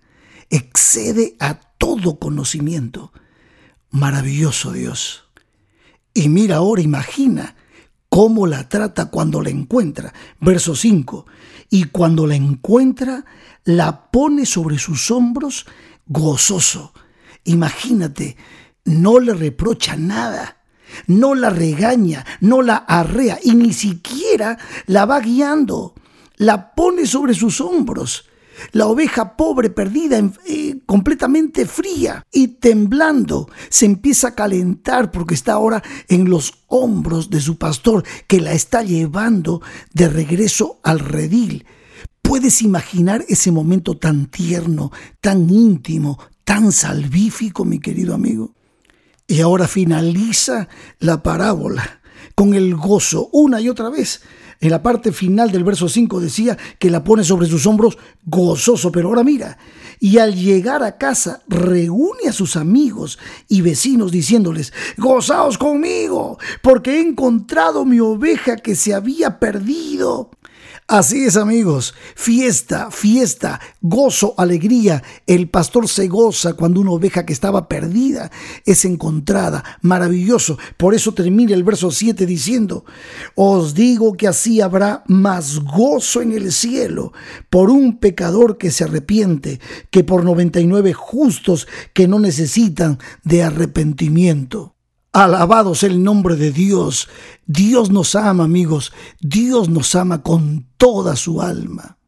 Excede 0.48 1.36
a 1.38 1.60
todo 1.78 2.18
conocimiento. 2.18 3.12
Maravilloso 3.90 4.72
Dios. 4.72 5.24
Y 6.14 6.28
mira 6.28 6.56
ahora, 6.56 6.82
imagina 6.82 7.56
cómo 8.08 8.46
la 8.46 8.68
trata 8.68 9.06
cuando 9.10 9.42
la 9.42 9.50
encuentra. 9.50 10.12
Verso 10.40 10.74
5. 10.74 11.26
Y 11.70 11.84
cuando 11.84 12.26
la 12.26 12.36
encuentra, 12.36 13.24
la 13.64 14.10
pone 14.10 14.46
sobre 14.46 14.78
sus 14.78 15.10
hombros 15.10 15.66
gozoso. 16.06 16.92
Imagínate, 17.44 18.36
no 18.88 19.20
le 19.20 19.34
reprocha 19.34 19.96
nada 19.96 20.58
no 21.06 21.34
la 21.34 21.50
regaña, 21.50 22.24
no 22.40 22.62
la 22.62 22.76
arrea 22.76 23.38
y 23.42 23.54
ni 23.54 23.72
siquiera 23.72 24.58
la 24.86 25.06
va 25.06 25.20
guiando. 25.20 25.94
La 26.36 26.74
pone 26.74 27.06
sobre 27.06 27.34
sus 27.34 27.60
hombros. 27.60 28.26
La 28.72 28.86
oveja 28.86 29.36
pobre, 29.36 29.70
perdida, 29.70 30.18
eh, 30.46 30.80
completamente 30.84 31.64
fría 31.64 32.26
y 32.32 32.48
temblando, 32.48 33.48
se 33.68 33.86
empieza 33.86 34.28
a 34.28 34.34
calentar 34.34 35.12
porque 35.12 35.34
está 35.34 35.52
ahora 35.52 35.80
en 36.08 36.28
los 36.28 36.64
hombros 36.66 37.30
de 37.30 37.40
su 37.40 37.56
pastor 37.56 38.04
que 38.26 38.40
la 38.40 38.52
está 38.52 38.82
llevando 38.82 39.62
de 39.94 40.08
regreso 40.08 40.80
al 40.82 40.98
redil. 40.98 41.66
¿Puedes 42.20 42.60
imaginar 42.60 43.24
ese 43.28 43.52
momento 43.52 43.96
tan 43.96 44.26
tierno, 44.26 44.90
tan 45.20 45.48
íntimo, 45.48 46.18
tan 46.42 46.72
salvífico, 46.72 47.64
mi 47.64 47.78
querido 47.78 48.12
amigo? 48.12 48.57
Y 49.28 49.42
ahora 49.42 49.68
finaliza 49.68 50.68
la 50.98 51.22
parábola 51.22 52.00
con 52.34 52.54
el 52.54 52.74
gozo 52.74 53.28
una 53.32 53.60
y 53.60 53.68
otra 53.68 53.90
vez. 53.90 54.22
En 54.60 54.70
la 54.70 54.82
parte 54.82 55.12
final 55.12 55.52
del 55.52 55.64
verso 55.64 55.88
5 55.88 56.18
decía 56.18 56.56
que 56.78 56.90
la 56.90 57.04
pone 57.04 57.22
sobre 57.22 57.46
sus 57.46 57.66
hombros 57.66 57.98
gozoso, 58.24 58.90
pero 58.90 59.08
ahora 59.08 59.22
mira, 59.22 59.58
y 60.00 60.18
al 60.18 60.34
llegar 60.34 60.82
a 60.82 60.96
casa 60.96 61.42
reúne 61.46 62.28
a 62.28 62.32
sus 62.32 62.56
amigos 62.56 63.18
y 63.48 63.60
vecinos 63.60 64.10
diciéndoles, 64.10 64.72
gozaos 64.96 65.58
conmigo, 65.58 66.38
porque 66.62 66.96
he 66.96 67.00
encontrado 67.00 67.84
mi 67.84 68.00
oveja 68.00 68.56
que 68.56 68.74
se 68.74 68.94
había 68.94 69.38
perdido. 69.38 70.30
Así 70.90 71.26
es 71.26 71.36
amigos, 71.36 71.94
fiesta, 72.14 72.90
fiesta, 72.90 73.60
gozo, 73.82 74.32
alegría. 74.38 75.02
El 75.26 75.50
pastor 75.50 75.86
se 75.86 76.08
goza 76.08 76.54
cuando 76.54 76.80
una 76.80 76.92
oveja 76.92 77.26
que 77.26 77.34
estaba 77.34 77.68
perdida 77.68 78.30
es 78.64 78.86
encontrada. 78.86 79.62
Maravilloso. 79.82 80.56
Por 80.78 80.94
eso 80.94 81.12
termina 81.12 81.52
el 81.52 81.62
verso 81.62 81.90
7 81.90 82.24
diciendo, 82.24 82.86
os 83.34 83.74
digo 83.74 84.14
que 84.14 84.28
así 84.28 84.62
habrá 84.62 85.04
más 85.08 85.58
gozo 85.58 86.22
en 86.22 86.32
el 86.32 86.52
cielo 86.52 87.12
por 87.50 87.68
un 87.68 87.98
pecador 87.98 88.56
que 88.56 88.70
se 88.70 88.84
arrepiente 88.84 89.60
que 89.90 90.04
por 90.04 90.24
99 90.24 90.94
justos 90.94 91.68
que 91.92 92.08
no 92.08 92.18
necesitan 92.18 92.98
de 93.24 93.42
arrepentimiento. 93.42 94.77
Alabados 95.12 95.82
el 95.82 96.02
nombre 96.02 96.36
de 96.36 96.52
Dios. 96.52 97.08
Dios 97.46 97.90
nos 97.90 98.14
ama, 98.14 98.44
amigos. 98.44 98.92
Dios 99.20 99.68
nos 99.68 99.94
ama 99.94 100.22
con 100.22 100.66
toda 100.76 101.16
su 101.16 101.40
alma. 101.40 101.98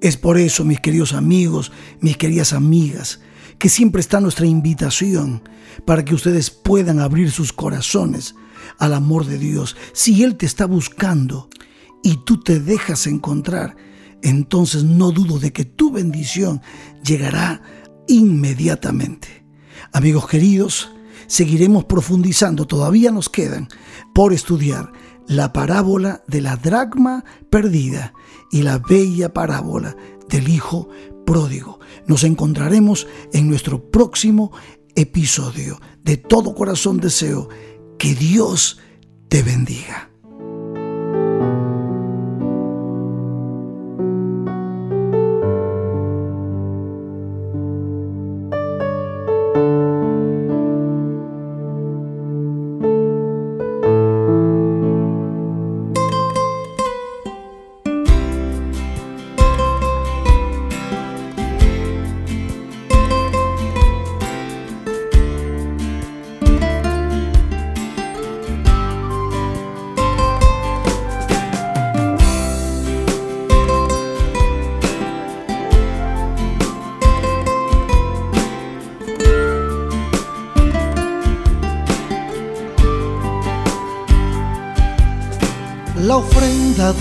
Es 0.00 0.16
por 0.16 0.36
eso, 0.36 0.64
mis 0.64 0.80
queridos 0.80 1.12
amigos, 1.12 1.70
mis 2.00 2.16
queridas 2.16 2.52
amigas, 2.52 3.20
que 3.62 3.68
siempre 3.68 4.00
está 4.00 4.20
nuestra 4.20 4.44
invitación 4.44 5.40
para 5.84 6.04
que 6.04 6.16
ustedes 6.16 6.50
puedan 6.50 6.98
abrir 6.98 7.30
sus 7.30 7.52
corazones 7.52 8.34
al 8.76 8.92
amor 8.92 9.24
de 9.24 9.38
Dios. 9.38 9.76
Si 9.92 10.24
Él 10.24 10.36
te 10.36 10.46
está 10.46 10.66
buscando 10.66 11.48
y 12.02 12.24
tú 12.24 12.40
te 12.40 12.58
dejas 12.58 13.06
encontrar, 13.06 13.76
entonces 14.20 14.82
no 14.82 15.12
dudo 15.12 15.38
de 15.38 15.52
que 15.52 15.64
tu 15.64 15.92
bendición 15.92 16.60
llegará 17.04 17.62
inmediatamente. 18.08 19.46
Amigos 19.92 20.26
queridos, 20.26 20.90
seguiremos 21.28 21.84
profundizando, 21.84 22.66
todavía 22.66 23.12
nos 23.12 23.28
quedan 23.28 23.68
por 24.12 24.32
estudiar 24.32 24.90
la 25.28 25.52
parábola 25.52 26.24
de 26.26 26.40
la 26.40 26.56
dracma 26.56 27.24
perdida 27.48 28.12
y 28.50 28.62
la 28.62 28.78
bella 28.78 29.32
parábola 29.32 29.96
del 30.28 30.48
Hijo 30.48 30.88
pródigo. 31.24 31.80
Nos 32.06 32.24
encontraremos 32.24 33.06
en 33.32 33.48
nuestro 33.48 33.90
próximo 33.90 34.52
episodio. 34.94 35.80
De 36.02 36.16
todo 36.16 36.54
corazón 36.54 36.98
deseo 36.98 37.48
que 37.98 38.14
Dios 38.14 38.78
te 39.28 39.42
bendiga. 39.42 40.10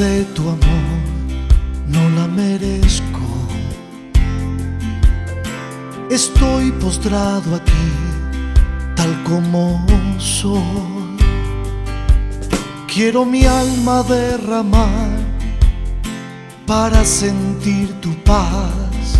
De 0.01 0.23
tu 0.33 0.41
amor 0.49 0.99
no 1.87 2.09
la 2.17 2.27
merezco. 2.27 3.27
Estoy 6.09 6.71
postrado 6.71 7.55
aquí, 7.55 7.87
tal 8.95 9.13
como 9.23 9.85
soy. 10.17 11.17
Quiero 12.91 13.25
mi 13.25 13.45
alma 13.45 14.01
derramar 14.01 15.11
para 16.65 17.05
sentir 17.05 17.87
tu 18.01 18.11
paz. 18.23 19.19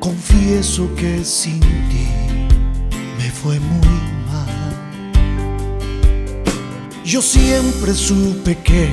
Confieso 0.00 0.88
que 0.94 1.24
sin 1.24 1.60
ti 1.60 2.08
me 3.18 3.30
fue 3.30 3.60
muy 3.60 4.14
yo 7.04 7.20
siempre 7.20 7.94
supe 7.94 8.56
que 8.56 8.88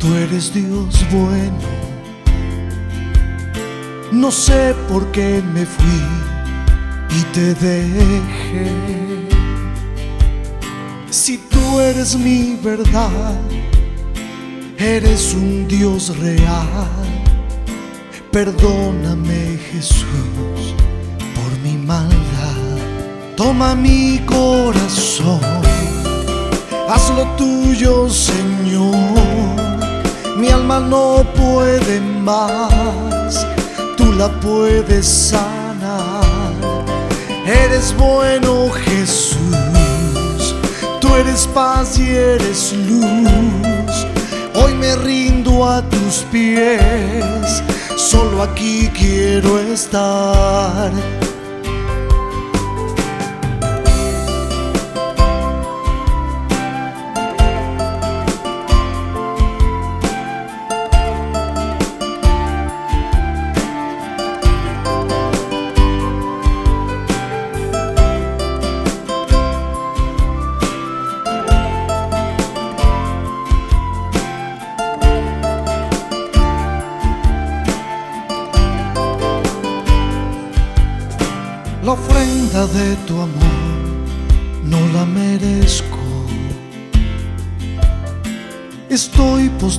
tú 0.00 0.14
eres 0.14 0.52
Dios 0.52 1.06
bueno. 1.12 1.68
No 4.10 4.32
sé 4.32 4.74
por 4.88 5.06
qué 5.12 5.40
me 5.54 5.64
fui 5.64 6.02
y 7.10 7.22
te 7.34 7.54
dejé. 7.54 8.72
Si 11.10 11.38
tú 11.38 11.78
eres 11.78 12.16
mi 12.16 12.58
verdad, 12.62 13.38
eres 14.78 15.34
un 15.34 15.68
Dios 15.68 16.18
real. 16.18 16.88
Perdóname 18.32 19.58
Jesús 19.70 20.74
por 21.36 21.58
mi 21.62 21.76
maldad. 21.76 22.16
Toma 23.36 23.74
mi 23.74 24.20
corazón 24.26 25.40
haz 26.90 27.10
lo 27.10 27.24
tuyo, 27.36 28.08
Señor. 28.08 29.29
Mi 30.40 30.48
alma 30.48 30.80
no 30.80 31.22
puede 31.36 32.00
más, 32.00 33.46
tú 33.98 34.10
la 34.14 34.28
puedes 34.40 35.06
sanar. 35.06 36.24
Eres 37.44 37.94
bueno, 37.98 38.70
Jesús, 38.70 40.54
tú 40.98 41.14
eres 41.14 41.46
paz 41.48 41.98
y 41.98 42.08
eres 42.08 42.72
luz. 42.72 44.06
Hoy 44.54 44.72
me 44.72 44.96
rindo 44.96 45.68
a 45.68 45.82
tus 45.82 46.24
pies, 46.32 47.62
solo 47.96 48.42
aquí 48.42 48.90
quiero 48.94 49.58
estar 49.58 50.90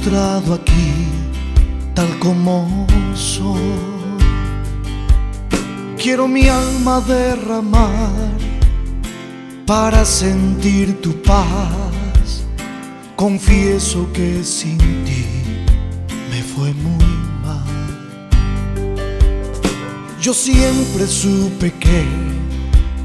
Aquí, 0.03 1.07
tal 1.93 2.17
como 2.17 2.87
soy. 3.13 3.61
Quiero 5.95 6.27
mi 6.27 6.47
alma 6.47 6.99
derramar 7.01 8.09
para 9.67 10.03
sentir 10.03 10.99
tu 11.01 11.13
paz. 11.21 12.43
Confieso 13.15 14.11
que 14.11 14.43
sin 14.43 14.79
ti 14.79 15.25
me 16.31 16.41
fue 16.41 16.73
muy 16.73 17.15
mal. 17.43 17.63
Yo 20.19 20.33
siempre 20.33 21.05
supe 21.05 21.71
que 21.73 22.03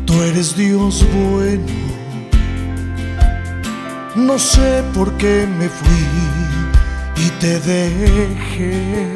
tú 0.06 0.14
eres 0.22 0.56
Dios 0.56 1.04
bueno. 1.12 1.72
No 4.16 4.38
sé 4.38 4.82
por 4.94 5.12
qué 5.18 5.46
me 5.46 5.68
fui 5.68 6.55
y 7.26 7.30
te 7.40 7.58
dejé. 7.60 9.06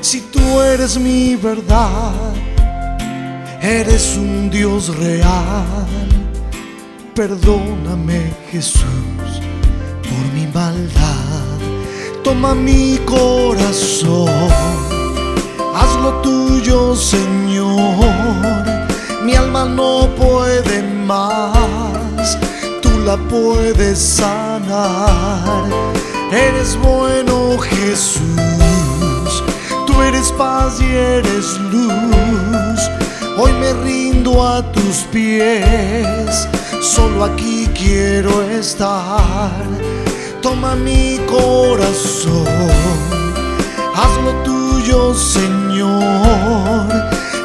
Si 0.00 0.20
tú 0.20 0.60
eres 0.60 0.98
mi 0.98 1.34
verdad, 1.36 2.12
eres 3.60 4.16
un 4.16 4.50
Dios 4.50 4.96
real. 4.98 5.86
Perdóname 7.14 8.32
Jesús 8.50 9.30
por 10.02 10.24
mi 10.34 10.46
maldad. 10.52 11.58
Toma 12.22 12.54
mi 12.54 12.98
corazón, 13.06 14.28
hazlo 15.74 16.20
tuyo 16.22 16.96
Señor. 16.96 18.64
Mi 19.24 19.34
alma 19.34 19.64
no 19.64 20.08
puede 20.16 20.82
más, 20.82 22.38
tú 22.82 22.90
la 23.06 23.16
puedes 23.16 23.98
sanar. 23.98 25.93
Eres 26.34 26.76
bueno 26.76 27.56
Jesús, 27.60 28.20
tú 29.86 30.02
eres 30.02 30.32
paz 30.32 30.80
y 30.80 30.84
eres 30.84 31.60
luz. 31.70 32.80
Hoy 33.38 33.52
me 33.52 33.72
rindo 33.84 34.44
a 34.44 34.60
tus 34.72 35.04
pies, 35.12 36.48
solo 36.80 37.22
aquí 37.22 37.68
quiero 37.72 38.42
estar. 38.42 39.62
Toma 40.42 40.74
mi 40.74 41.20
corazón, 41.28 42.48
hazlo 43.94 44.32
tuyo, 44.42 45.14
Señor. 45.14 46.88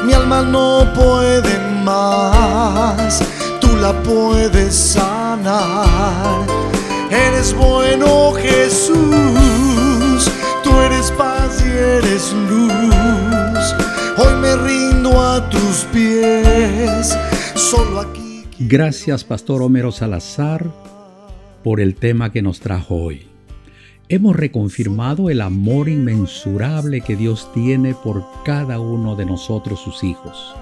Mi 0.04 0.14
alma 0.14 0.42
no 0.42 0.92
puede 0.94 1.56
más, 1.84 3.22
tú 3.60 3.68
la 3.76 3.92
puedes 4.02 4.74
sanar. 4.74 6.59
Eres 7.10 7.52
bueno, 7.54 8.32
Jesús, 8.34 10.30
tú 10.62 10.80
eres 10.80 11.10
paz 11.10 11.60
y 11.66 11.68
eres 11.68 12.32
luz. 12.32 13.74
Hoy 14.16 14.34
me 14.40 14.54
rindo 14.54 15.20
a 15.20 15.50
tus 15.50 15.86
pies, 15.92 17.18
solo 17.56 17.98
aquí. 18.00 18.46
Gracias, 18.60 19.24
Pastor 19.24 19.60
Homero 19.62 19.90
Salazar, 19.90 20.70
por 21.64 21.80
el 21.80 21.96
tema 21.96 22.30
que 22.30 22.42
nos 22.42 22.60
trajo 22.60 22.94
hoy. 22.94 23.26
Hemos 24.08 24.36
reconfirmado 24.36 25.30
el 25.30 25.40
amor 25.40 25.88
inmensurable 25.88 27.00
que 27.00 27.16
Dios 27.16 27.50
tiene 27.52 27.94
por 27.94 28.24
cada 28.44 28.78
uno 28.78 29.16
de 29.16 29.26
nosotros, 29.26 29.80
sus 29.80 30.04
hijos. 30.04 30.54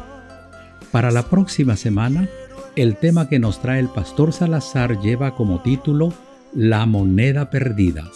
Para 0.92 1.11
la 1.11 1.24
próxima 1.24 1.76
semana, 1.76 2.26
el 2.74 2.96
tema 2.96 3.28
que 3.28 3.38
nos 3.38 3.61
trae 3.61 3.80
el 3.80 3.88
Pastor 3.88 4.32
Salazar 4.32 4.98
lleva 5.00 5.34
como 5.34 5.61
título 5.61 6.14
La 6.54 6.87
moneda 6.87 7.50
perdida. 7.50 8.11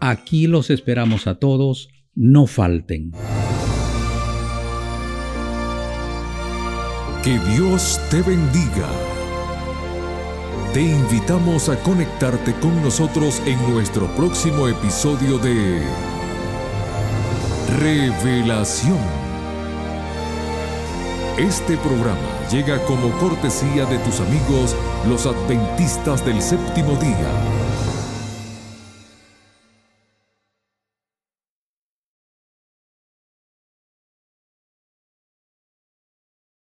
Aquí 0.00 0.48
los 0.48 0.68
esperamos 0.70 1.26
a 1.28 1.36
todos, 1.36 1.88
no 2.14 2.46
falten. 2.46 3.12
Que 7.22 7.38
Dios 7.50 8.00
te 8.10 8.20
bendiga. 8.22 8.88
Te 10.74 10.82
invitamos 10.82 11.68
a 11.68 11.76
conectarte 11.82 12.52
con 12.54 12.82
nosotros 12.82 13.40
en 13.46 13.58
nuestro 13.72 14.06
próximo 14.16 14.66
episodio 14.66 15.38
de 15.38 15.80
Revelación. 17.80 18.98
Este 21.38 21.76
programa 21.76 22.48
llega 22.50 22.84
como 22.84 23.10
cortesía 23.18 23.84
de 23.86 23.98
tus 23.98 24.20
amigos 24.20 24.74
los 25.08 25.26
adventistas 25.26 26.24
del 26.24 26.42
séptimo 26.42 26.96
día. 26.96 27.57